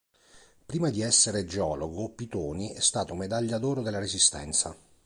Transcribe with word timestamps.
Prima 0.65 0.89
di 0.89 1.01
essere 1.01 1.45
geologo 1.45 2.09
Pitoni 2.09 2.71
è 2.73 2.79
stato 2.79 3.13
medaglia 3.13 3.59
d'oro 3.59 3.83
della 3.83 3.99
Resistenza. 3.99 4.75